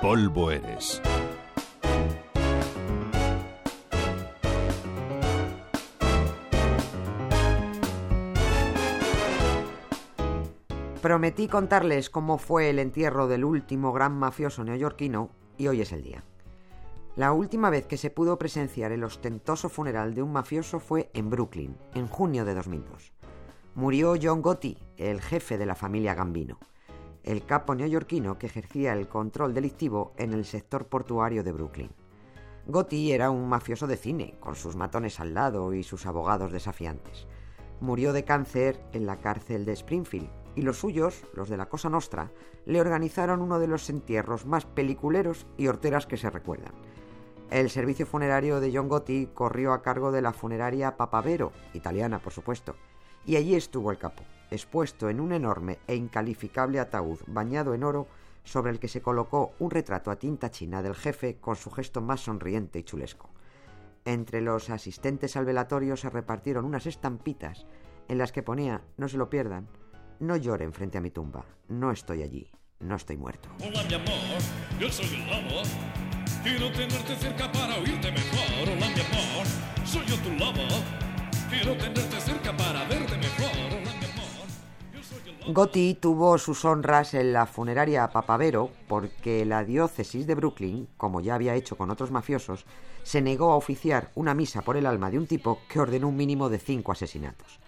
[0.00, 1.02] polvo eres.
[11.02, 16.02] Prometí contarles cómo fue el entierro del último gran mafioso neoyorquino y hoy es el
[16.02, 16.22] día.
[17.16, 21.30] La última vez que se pudo presenciar el ostentoso funeral de un mafioso fue en
[21.30, 23.12] Brooklyn, en junio de 2002.
[23.74, 26.60] Murió John Gotti, el jefe de la familia Gambino,
[27.28, 31.90] el capo neoyorquino que ejercía el control delictivo en el sector portuario de Brooklyn.
[32.66, 37.26] Gotti era un mafioso de cine, con sus matones al lado y sus abogados desafiantes.
[37.80, 41.90] Murió de cáncer en la cárcel de Springfield, y los suyos, los de la Cosa
[41.90, 42.32] Nostra,
[42.64, 46.72] le organizaron uno de los entierros más peliculeros y horteras que se recuerdan.
[47.50, 52.32] El servicio funerario de John Gotti corrió a cargo de la funeraria Papavero, italiana por
[52.32, 52.74] supuesto,
[53.26, 58.06] y allí estuvo el capo, expuesto en un enorme e incalificable ataúd bañado en oro
[58.44, 62.00] sobre el que se colocó un retrato a tinta china del jefe con su gesto
[62.00, 63.30] más sonriente y chulesco.
[64.04, 67.66] Entre los asistentes al velatorio se repartieron unas estampitas
[68.08, 69.68] en las que ponía, no se lo pierdan,
[70.20, 71.44] no lloren frente a mi tumba.
[71.68, 72.50] No estoy allí.
[72.80, 73.48] No estoy muerto.
[73.60, 74.40] Hola, mi amor.
[74.78, 75.62] Yo soy el lobo.
[76.42, 78.38] Quiero tenerte cerca para oírte mejor.
[78.62, 79.46] Hola, mi amor.
[79.84, 80.30] Soy yo tu.
[81.50, 83.87] Quiero tenerte cerca para verte mejor.
[85.50, 91.36] Gotti tuvo sus honras en la funeraria Papavero porque la diócesis de Brooklyn, como ya
[91.36, 92.66] había hecho con otros mafiosos,
[93.02, 96.18] se negó a oficiar una misa por el alma de un tipo que ordenó un
[96.18, 97.60] mínimo de cinco asesinatos.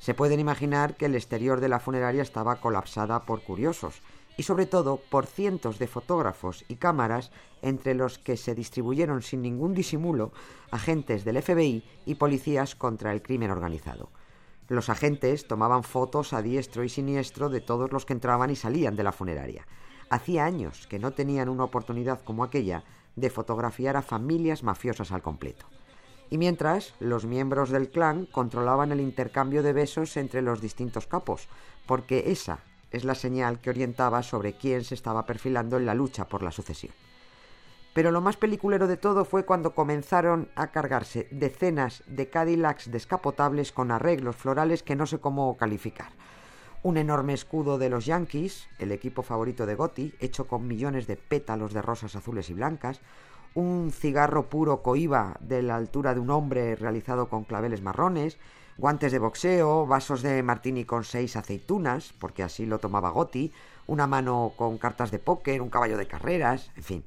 [0.00, 4.02] Se pueden imaginar que el exterior de la funeraria estaba colapsada por curiosos
[4.36, 7.30] y sobre todo por cientos de fotógrafos y cámaras
[7.62, 10.32] entre los que se distribuyeron sin ningún disimulo
[10.72, 14.08] agentes del FBI y policías contra el crimen organizado.
[14.68, 18.96] Los agentes tomaban fotos a diestro y siniestro de todos los que entraban y salían
[18.96, 19.66] de la funeraria.
[20.08, 25.22] Hacía años que no tenían una oportunidad como aquella de fotografiar a familias mafiosas al
[25.22, 25.66] completo.
[26.30, 31.48] Y mientras, los miembros del clan controlaban el intercambio de besos entre los distintos capos,
[31.86, 32.60] porque esa
[32.90, 36.52] es la señal que orientaba sobre quién se estaba perfilando en la lucha por la
[36.52, 36.92] sucesión.
[37.94, 43.70] Pero lo más peliculero de todo fue cuando comenzaron a cargarse decenas de Cadillacs descapotables
[43.70, 46.10] con arreglos florales que no sé cómo calificar.
[46.82, 51.16] Un enorme escudo de los Yankees, el equipo favorito de Gotti, hecho con millones de
[51.16, 53.00] pétalos de rosas azules y blancas,
[53.54, 58.38] un cigarro puro coiba de la altura de un hombre realizado con claveles marrones,
[58.76, 63.52] guantes de boxeo, vasos de martini con seis aceitunas, porque así lo tomaba Gotti,
[63.86, 67.04] una mano con cartas de póker, un caballo de carreras, en fin.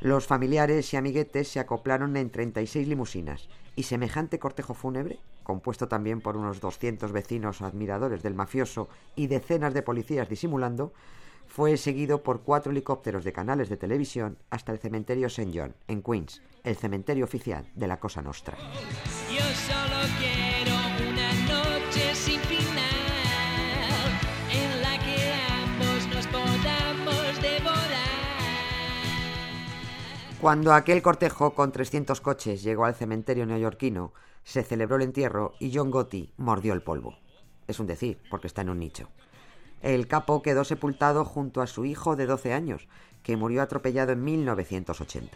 [0.00, 6.20] Los familiares y amiguetes se acoplaron en 36 limusinas y semejante cortejo fúnebre, compuesto también
[6.20, 10.92] por unos 200 vecinos admiradores del mafioso y decenas de policías disimulando,
[11.46, 15.52] fue seguido por cuatro helicópteros de canales de televisión hasta el cementerio St.
[15.54, 18.56] John, en Queens, el cementerio oficial de la Cosa Nostra.
[19.30, 20.74] Yo solo quiero
[21.12, 21.73] una noche
[30.44, 34.12] Cuando aquel cortejo con 300 coches llegó al cementerio neoyorquino,
[34.42, 37.16] se celebró el entierro y John Gotti mordió el polvo.
[37.66, 39.08] Es un decir, porque está en un nicho.
[39.80, 42.88] El capo quedó sepultado junto a su hijo de 12 años,
[43.22, 45.34] que murió atropellado en 1980.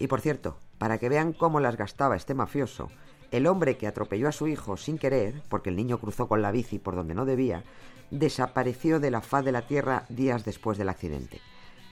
[0.00, 2.90] Y por cierto, para que vean cómo las gastaba este mafioso,
[3.30, 6.50] el hombre que atropelló a su hijo sin querer, porque el niño cruzó con la
[6.50, 7.62] bici por donde no debía,
[8.10, 11.40] desapareció de la faz de la tierra días después del accidente.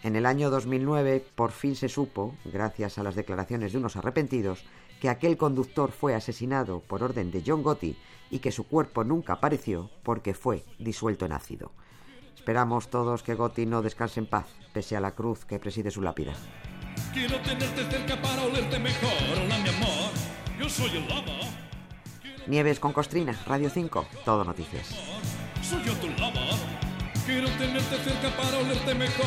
[0.06, 4.64] En el año 2009 por fin se supo, gracias a las declaraciones de unos arrepentidos,
[5.00, 7.96] que aquel conductor fue asesinado por orden de John Gotti
[8.30, 11.72] y que su cuerpo nunca apareció porque fue disuelto en ácido.
[12.36, 16.02] Esperamos todos que Gotti no descanse en paz, pese a la cruz que preside su
[16.02, 16.34] lápida.
[17.12, 19.10] Quiero tenerte cerca para olerte mejor.
[19.42, 20.12] Hola, mi amor.
[20.56, 21.32] Yo soy el lobo.
[22.46, 24.86] Nieves con Costrina, Radio 5, todo noticias.
[25.62, 26.85] Soy yo tu lobo.
[27.26, 29.26] Quiero tenerte cerca para olerte mejor.